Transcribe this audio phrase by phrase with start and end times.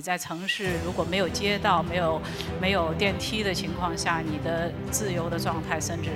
[0.00, 2.22] 你在城市如果没有街道、没有
[2.58, 6.08] 没有电梯的情况下，你的自由的状态，甚至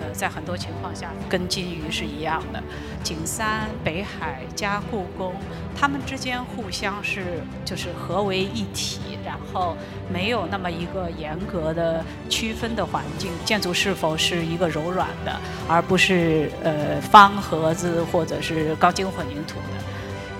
[0.00, 2.62] 呃，在很多情况下跟金鱼是一样的。
[3.02, 5.34] 景山、北海加故宫，
[5.76, 9.76] 它们之间互相是就是合为一体，然后
[10.08, 13.32] 没有那么一个严格的区分的环境。
[13.44, 15.36] 建筑是否是一个柔软的，
[15.68, 19.84] 而不是呃方盒子或者是钢筋混凝土的。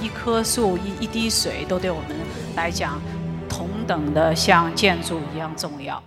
[0.05, 2.11] 一棵树、一一滴水，都对我们
[2.55, 3.01] 来讲
[3.49, 6.03] 同等的像建筑一样重要。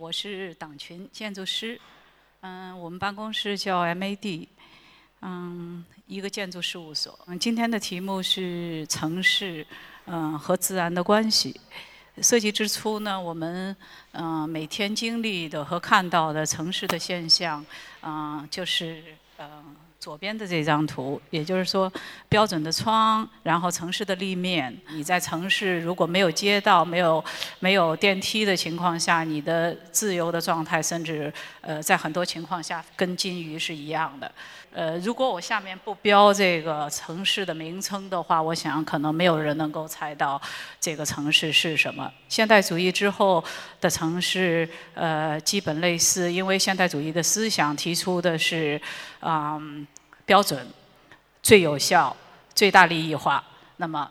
[0.00, 1.78] 我是党群建筑师，
[2.40, 4.48] 嗯，我们办公室叫 MAD，
[5.20, 7.18] 嗯，一个建筑事务所。
[7.26, 9.66] 嗯，今天的题目是城市，
[10.06, 11.60] 嗯，和自然的关系。
[12.22, 13.76] 设计之初呢，我们
[14.12, 17.62] 嗯每天经历的和看到的城市的现象，
[18.00, 19.04] 嗯，就是
[19.36, 19.76] 嗯。
[20.00, 21.92] 左边的这张图，也就是说，
[22.26, 24.74] 标准的窗，然后城市的立面。
[24.94, 27.22] 你在城市如果没有街道、没有
[27.58, 34.32] 没有电梯的情况下，你的自由的状态，甚至呃，在很多情况下跟金鱼是一样的。
[34.72, 40.40] 呃，如果我下面不标这个城市的名称的话，我想可能没有人能够猜到
[40.80, 42.10] 这个城市是什么。
[42.28, 43.44] 现代主义之后
[43.80, 48.80] 的城市，呃，基本类似，因为现代主义的思想提出的是，
[49.20, 49.60] 啊。
[50.26, 50.64] 标准
[51.42, 52.16] 最有效、
[52.54, 53.42] 最大利益化。
[53.78, 54.08] 那么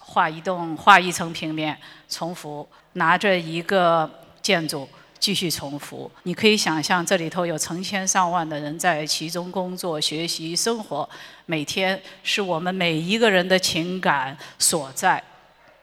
[0.00, 1.78] 画一栋、画一层平面，
[2.08, 4.10] 重复拿着一个
[4.42, 4.88] 建筑
[5.20, 6.10] 继续重复。
[6.24, 11.08] 你可以想象，这里头有成千上万的人在其中工作、学习、生活，
[11.46, 15.22] 每天是我们每一个人的情感所在。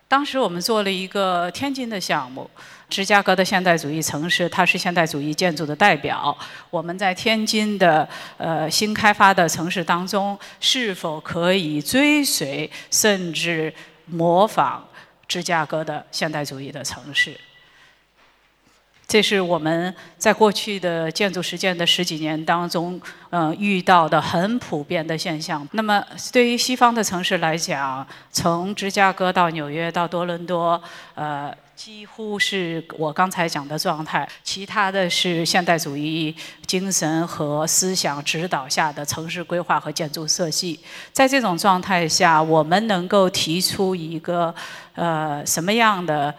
[0.10, 2.50] 当时我们做了一个天津的项目。
[2.90, 6.36] 芝加哥的现代主义城市，它是现代主义建筑的代表。
[6.70, 13.74] 我们在天津的呃新开发的城市当中，是否可以追随甚至
[14.06, 14.88] 模仿
[15.28, 17.38] 芝加哥的现代主义的城市？
[19.08, 25.66] 这是我们在过去的建筑实践的十几年当中，嗯，遇到的很普遍的现象。
[25.72, 30.82] 那么，对于西方的城市来讲，从芝加哥到纽约到多伦多，
[31.16, 31.54] 呃。
[31.78, 36.36] 几乎是我刚才讲的状态，其他的是现代主义
[36.66, 40.80] 精神和思想指导下的城市规划和建筑设计。
[41.14, 44.54] 在这种状态下，我们能够提出一个
[44.96, 46.34] 呃什么样的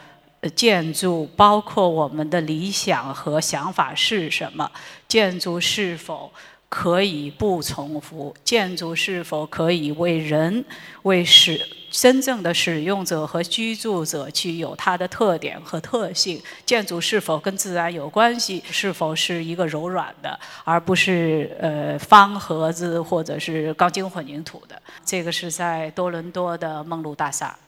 [0.54, 1.28] 建筑？
[1.36, 4.70] 包括我们的理想和想法是什么？
[5.06, 6.32] 建筑是否
[6.68, 8.34] 可以不重复？
[8.44, 10.64] 建筑是否可以为人
[11.02, 11.60] 为使？
[11.90, 16.38] 真正的使用者和居住者具有它的特点和特性。
[16.66, 18.62] 建筑是否跟自然有关系？
[18.70, 24.80] 是否是一个柔软的，而不是呃方盒子或者是钢筋混凝土的？
[25.02, 27.58] 这个是在多伦多的梦露大厦。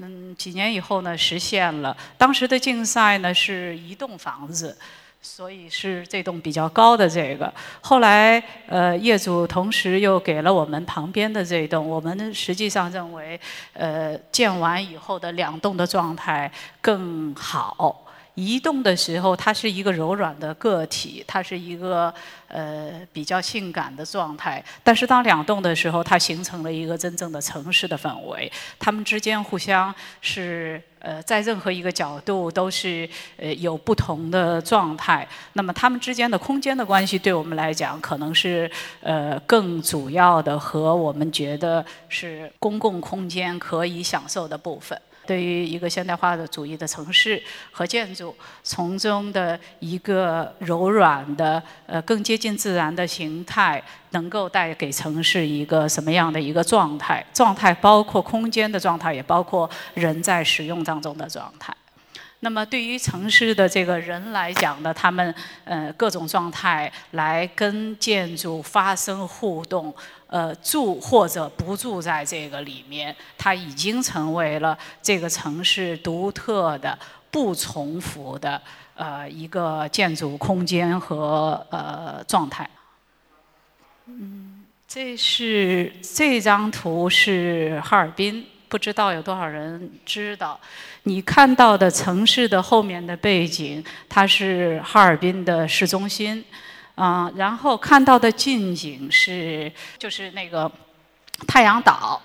[0.00, 1.96] 嗯，几年以后呢，实现了。
[2.18, 4.76] 当时的竞赛呢是一栋房子。
[5.22, 7.52] 所以是这栋比较高的这个，
[7.82, 13.38] 后来呃业主同时又给了我们旁边的这栋，我们实际上认为
[13.74, 16.50] 呃建完以后的两栋的状态
[16.80, 18.02] 更好。
[18.34, 22.12] 移动的时候，它是一个柔软的个体，它是一个
[22.48, 24.64] 呃比较性感的状态。
[24.82, 28.50] 但是当两动的时候，它形成了一个真正的城市的氛围。
[28.78, 35.26] 它们之间互相是呃在任何一个角度都是呃有不同的状态。
[35.54, 44.98] 那么它们之间的空间的关系，对我们来讲，可能是呃更主要的和我们觉得是公共空间可以享受的部分。
[45.26, 47.40] 对于一个现代化的主义的城市
[47.70, 57.24] 和建筑，从中的一个柔软的、呃更接近自然的形态，能够带给城市一个什么样的一个状态？
[57.32, 61.72] 状态包括空间的状态，也包括人在使用当中的状态。
[62.42, 65.34] 那么，对于城市的这个人来讲呢，他们
[65.64, 69.94] 呃各种状态来跟建筑发生互动，
[70.30, 76.98] 呃住或者不住在这个里面，它已经成为了这个城市独特的、
[77.30, 78.58] 不重复的。
[79.00, 82.68] 呃一个建筑空间和呃状态。
[84.04, 90.60] 嗯，这是这张图是哈尔滨，不知道有多少人知道。
[91.04, 96.44] 你看到的城市的后面的背景，它是哈尔滨的市中心，
[97.00, 100.70] 啊，然后看到的近景是就是那个
[101.48, 102.20] 太阳岛。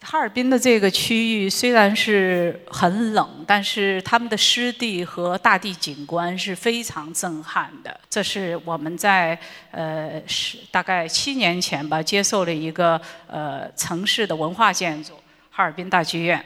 [0.00, 8.00] 哈尔滨的这个区域虽然是很冷，但是他们的湿地和大地景观是非常震撼的。
[8.08, 9.38] 这是我们在
[9.72, 15.12] 呃是大概七年前吧，接受了一个呃城市的文化建筑——
[15.50, 16.42] 哈尔滨大剧院。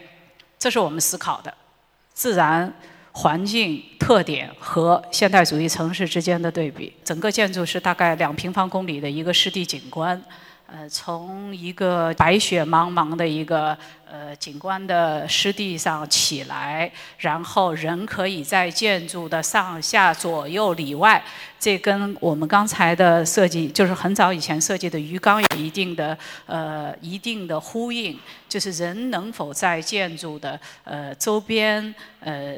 [0.58, 1.54] 这是我们思考的
[2.14, 2.72] 自然
[3.12, 6.92] 环境特点和现代主义城市之间的对比。
[7.04, 10.20] 整个建筑是大概两平方公里的一个湿地景观。
[10.74, 13.76] 呃，从一个白雪茫茫的一个
[14.10, 21.22] 呃景观的湿地上起来，然后人可以在建筑的上下左右里外，
[21.60, 26.16] 这跟我们刚才的设计，就是很早以前设计的鱼缸有一定的
[26.46, 28.18] 呃一定的呼应，
[28.48, 32.56] 就是人能否在建筑的呃周边呃。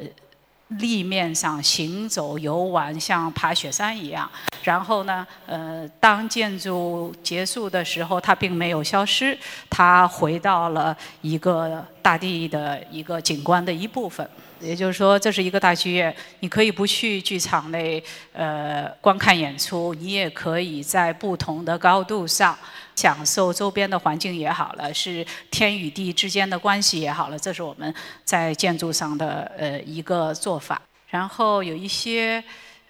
[0.69, 4.29] 立面上行走游玩，像爬雪山一样。
[4.65, 9.37] 然后呢，呃，当建筑结束的时候，它并没有消失，
[9.69, 14.27] 它回到了一个大地的一个景观的一部分。
[14.59, 18.03] 也就是说，这是一个大剧院，你可以不去剧场内
[18.33, 22.57] 呃观看演出，你也可以在不同的高度上。
[22.95, 30.81] 享受周边的环境也好了，是天与地之间的关系也好了，这是我们在建筑上的呃一个做法。
[31.09, 32.41] 然后有一些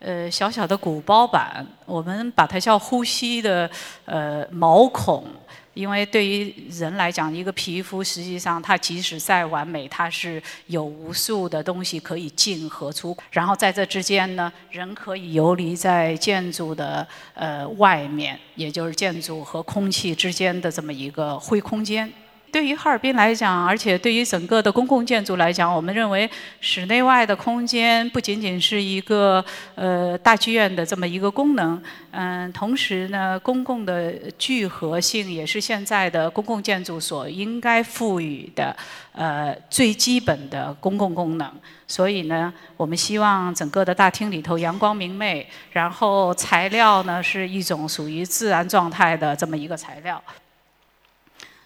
[0.06, 3.68] 呃小小的鼓包板，我们把它叫呼吸的
[4.06, 5.26] 呃毛孔。
[5.74, 13.18] 因为对于人来讲，一个皮肤实际上它即使再完美，它是有无数的东西可以进和出。
[13.30, 22.10] 然后在这之间呢，人可以游离在建筑的呃外面，也就是建筑和空气之间的这么一个灰空间。
[22.56, 26.30] 对于哈尔滨来讲，而且对于整个的公共建筑来讲，我们认为
[26.62, 29.44] 室内外的空间不仅仅是一个
[29.76, 31.78] 呃大剧院的这么一个功能，
[32.12, 38.74] 嗯，同时呢，公共的聚合性也是现在的公共建筑所应该赋予的
[39.12, 41.52] 呃最基本的公共功能。
[41.90, 50.24] 所以呢，我们希望整个的大厅里头阳光明媚，然后材料呢是一种属于自然状态的这么一个材料。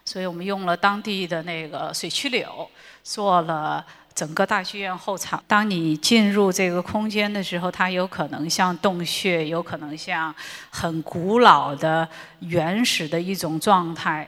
[0.09, 2.67] 所以我们用了当地的那个水曲柳，
[3.03, 3.85] 做了
[4.15, 5.43] 整个大剧院后场。
[5.47, 10.33] 当你进入这个空间的时候，它有可能像洞穴，有可能像
[10.71, 12.09] 很古老的、
[12.39, 14.27] 原始的一种状态。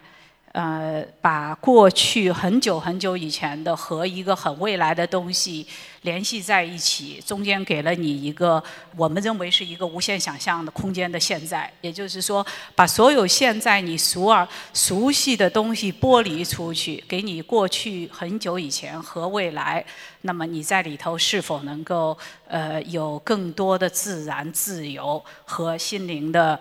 [0.53, 5.65] 呃，把过去很久很久以前的和一个很未来的东西
[6.01, 8.62] 联系在一起，中间给了你一个
[8.98, 11.71] 我们认为是一个无限想象的空间的现在。
[11.80, 12.45] 也就是说，
[12.75, 19.86] 把所有现在你熟而熟悉的东西剥离出去，给你过去很久以前和未来。
[20.24, 26.59] 那么你在里头是否能够呃有更多的自然自由和心灵的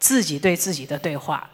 [0.00, 1.48] 自己对自己的对话？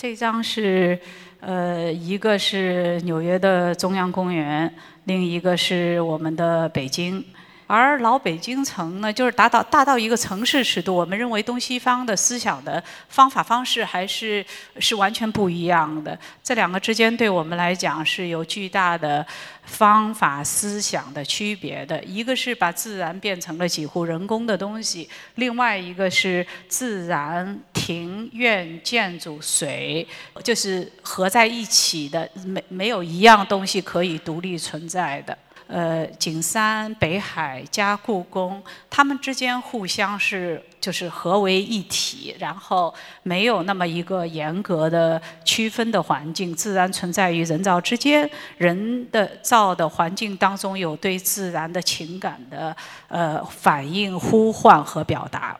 [0.00, 0.98] 这张是，
[1.40, 4.74] 呃，一个是纽约的中央公园，
[5.04, 7.22] 另一个是我们的北京。
[7.72, 14.44] 而老北京城呢，就是达到大到一个城市尺度，我们认为东西方的思想的方法方式还是
[14.78, 16.18] 是完全不一样的。
[16.42, 19.24] 这两个之间对我们来讲是有巨大的。
[19.62, 30.04] 方法思想的区别的一个是把自然变成了几乎人工的东西，另外一个是自然庭院建筑水
[30.42, 35.38] 就是合在一起的，没没有一样东西可以独立存在的。
[35.72, 38.60] 呃，景山、北海加故宫，
[38.90, 55.56] 它们之间互相是就是合为一体，然后没有那么一个严格的区分的环境，自然存在于人造之间，人的造的环境当中有对自然的情感的呃反应、呼唤和表达。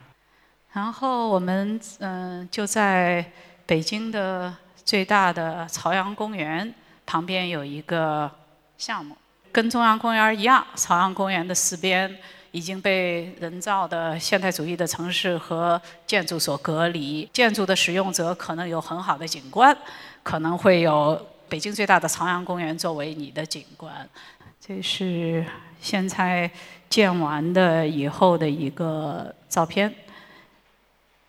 [0.73, 3.25] 然后我们嗯就在
[3.65, 4.53] 北京的
[4.85, 6.75] 最大的朝阳公园
[7.07, 8.29] 旁边有一个
[8.77, 9.17] 项目。
[9.53, 12.17] 跟中央公园一样，朝阳公园的四边
[12.53, 17.29] 已经被人造的现代主义的城市和建筑所隔离。
[17.33, 19.77] 建筑的使用者可能有很好的景观，
[20.23, 24.09] 可能会有北京最大的朝阳公园作为你的景观。
[24.61, 25.45] 这是
[25.81, 26.49] 现在
[26.89, 29.93] 建完的以后的一个照片。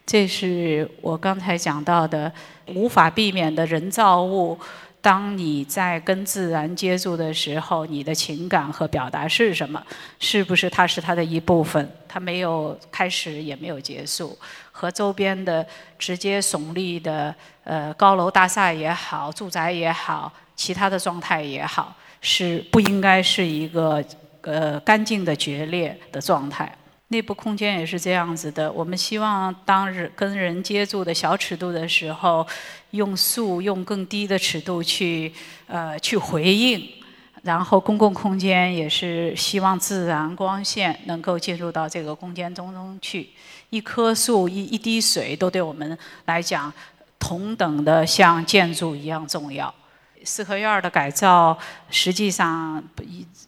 [0.05, 2.31] 这是我刚才讲到的
[2.67, 4.59] 无法避免的人造物。
[5.01, 9.83] 当你在跟自然接触的时候，你的情感和表达是什么？
[10.19, 11.91] 是不是它是它的一部分？
[12.07, 14.37] 它没有开始，也没有结束。
[14.71, 15.65] 和周边的
[15.97, 24.03] 直接耸立的呃高楼大厦也好，住宅也好，其他的状态也好，是不应该是一个
[24.41, 26.71] 呃干净的决裂的状态。
[27.11, 28.71] 内部空间也是这样子的。
[28.71, 32.47] 我们希望当日跟人接触的小尺度的时候，
[32.91, 35.31] 用速用更低的尺度去
[35.67, 36.81] 呃去回应。
[37.43, 43.27] 然后公共空间也是希望自然光线能够进入到这个空间当中去。
[43.71, 46.71] 一棵树一一滴水都对我们来讲
[47.19, 49.73] 同等的像建筑一样重要。
[50.23, 51.57] 四合院的改造
[51.89, 52.83] 实际上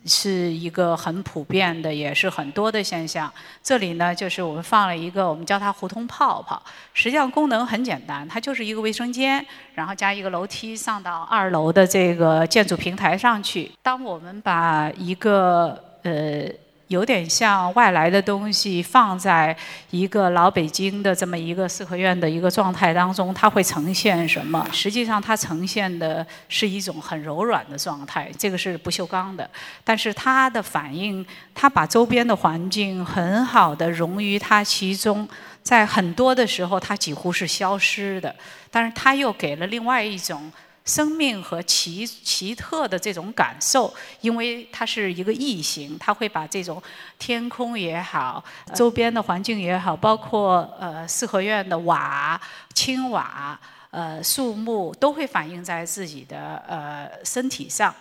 [0.05, 3.31] 是一个很普遍的，也是很多的现象。
[3.61, 6.61] 这里呢，就是我们放了一个，我们叫它胡同泡泡。
[6.93, 13.71] 实际上功能很简单，它就是一个卫生间，然后加一个楼梯上到二楼的这个建筑平台上去。
[13.81, 16.47] 当我们把一个呃。
[16.93, 19.55] 有点像外来的东西放在
[19.89, 24.63] 一个老北京的这么一个四合院的一个状态当中，它会呈现什么？
[24.71, 28.29] 实际上，它呈现的是一种很柔软的状态。
[28.37, 29.49] 这个是不锈钢的，
[29.83, 35.27] 但是它的反应，它把周边的环境很好的融于它其中，
[35.63, 38.35] 在很多的时候，它几乎是消失的，
[38.69, 40.51] 但是它又给了另外一种。
[40.85, 46.81] 生命和奇奇特的这种感受，因为它是一个异形，它会把这种
[47.17, 48.43] 天空也好，
[48.75, 52.39] 周边的环境也好，包括呃四合院的瓦、
[52.73, 53.57] 青瓦、
[53.91, 57.95] 呃树木，都会反映在自己的呃身体上。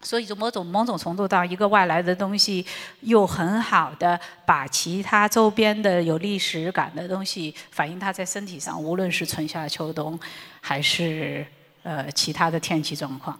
[0.00, 2.64] 所以，就某种某种程度到一个外来的东西，
[3.00, 10.16] 又很好的把其他周边的有历史感的东西反映它在身体上，无论是春夏秋冬，
[10.60, 11.44] 还是。
[11.86, 13.38] 呃，其他的天气状况，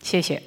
[0.00, 0.42] 谢谢。